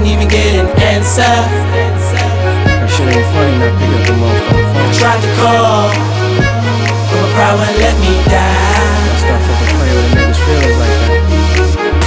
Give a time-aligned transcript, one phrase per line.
[0.00, 1.20] couldn't even get an answer.
[1.20, 4.80] That shit ain't funny, Not pick up the motherfucking phone.
[4.80, 5.92] I tried to call,
[7.04, 8.40] but my pride won't let me die.
[8.40, 11.20] I start fucking playing with a nigga's feelings like that.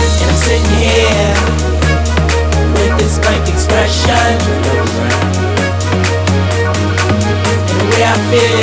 [0.09, 1.38] And I'm sitting here
[2.73, 4.41] with this blank expression.
[7.61, 8.62] And the way I feel.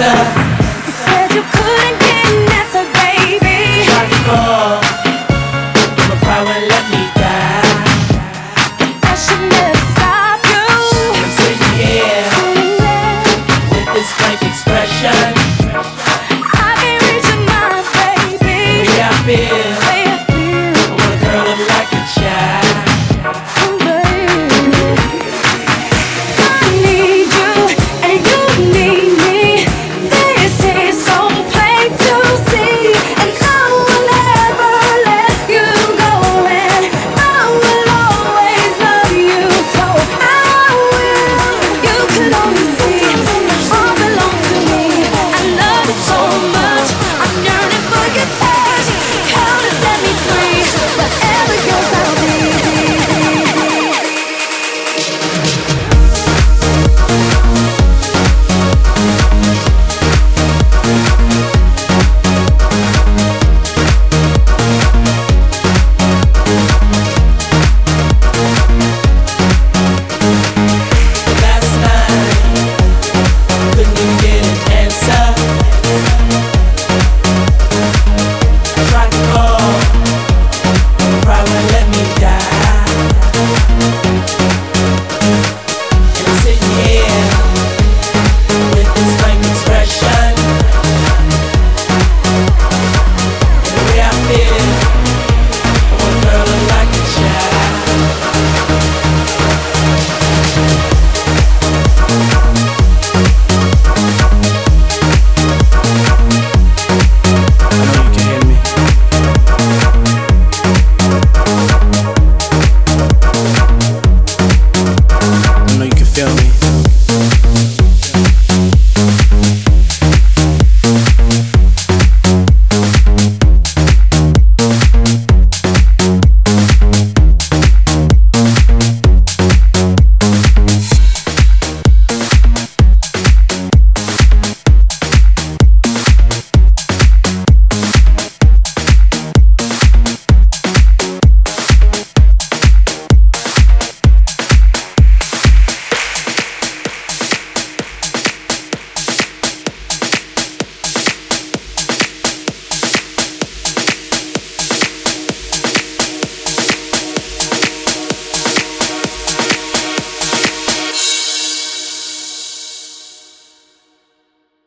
[0.00, 0.49] myself.